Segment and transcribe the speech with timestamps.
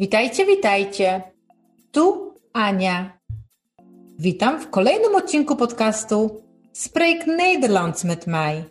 [0.00, 1.22] Witajcie, witajcie.
[1.92, 3.18] Tu Ania.
[4.18, 6.42] Witam w kolejnym odcinku podcastu
[6.72, 8.64] Spreek Nederlands met mij.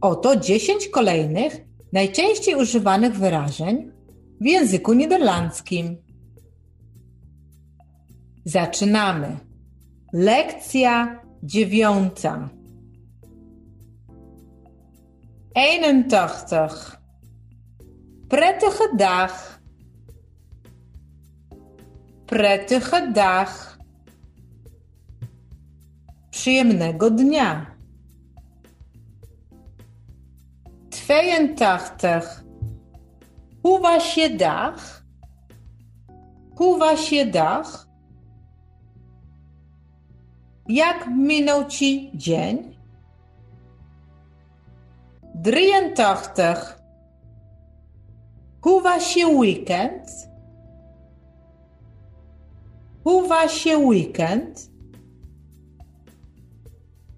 [0.00, 1.56] Oto 10 kolejnych,
[1.92, 3.92] najczęściej używanych wyrażeń
[4.40, 5.96] w języku niderlandzkim.
[8.44, 9.36] Zaczynamy.
[10.12, 12.48] Lekcja dziewiąta.
[15.54, 16.68] 81.
[18.28, 19.59] Prettige dag.
[22.30, 23.78] Prettige dag.
[26.30, 27.66] Przyjemnego dnia.
[30.90, 32.44] 82.
[33.62, 35.02] Hoe was je dag?
[36.56, 37.86] Hoe was je dag?
[40.68, 42.76] Jak minął ci dzień?
[45.44, 46.54] 83.
[48.60, 50.29] Hoe was je weekend?
[53.02, 54.70] Hoe was je weekend?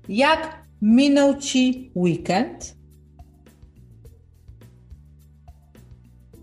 [0.09, 2.77] Jak minął ci weekend?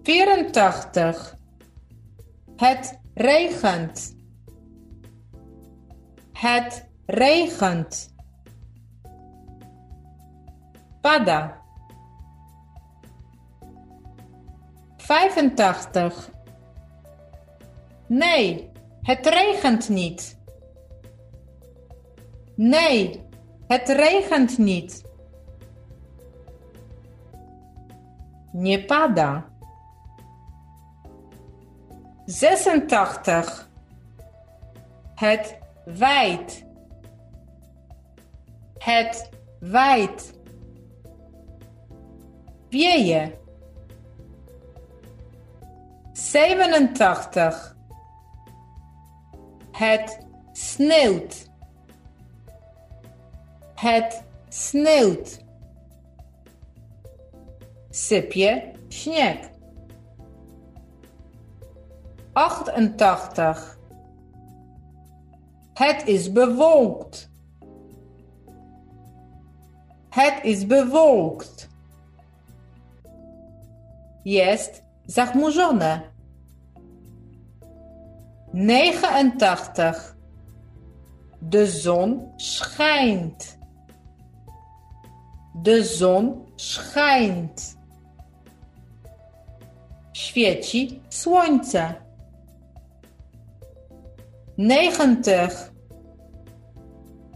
[0.03, 1.35] 84.
[2.57, 4.15] Het regent.
[6.33, 8.13] Het regent.
[11.01, 11.61] Pada.
[14.97, 16.31] 85.
[18.07, 18.69] Nee,
[19.01, 20.37] het regent niet.
[22.55, 23.23] Nee,
[23.67, 25.03] het regent niet.
[28.51, 29.49] Nie pada.
[32.25, 33.69] 86.
[35.15, 36.65] Het wijd.
[38.77, 40.39] Het wijd.
[42.69, 43.37] Wieje.
[46.11, 47.75] 87.
[49.79, 50.19] Het
[50.51, 51.49] sneeuwt.
[53.75, 55.43] Het sneeuwt.
[57.89, 59.49] Sypje śnieg.
[62.33, 63.77] 88.
[65.73, 67.29] Het is bewolkt.
[70.09, 71.69] Het is bewolkt.
[74.23, 76.03] Jest zachmurzone.
[78.51, 80.15] 89.
[81.39, 83.57] De zon schijnt.
[85.61, 87.77] De zon schijnt.
[90.11, 91.95] Świeci słońce.
[94.55, 95.71] 90.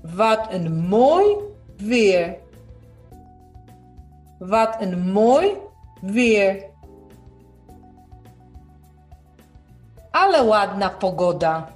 [0.02, 1.36] Wat een mooi
[1.78, 2.38] weer.
[4.40, 5.58] Wat een mooi
[6.02, 6.73] weer.
[10.24, 11.68] Ale ładna pogoda.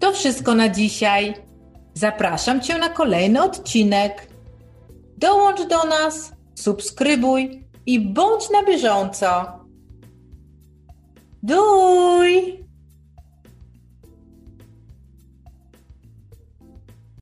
[0.00, 1.34] To wszystko na dzisiaj.
[1.94, 4.28] Zapraszam Cię na kolejny odcinek.
[5.18, 9.28] Dołącz do nas, subskrybuj i bądź na bieżąco.
[11.42, 12.01] Doei!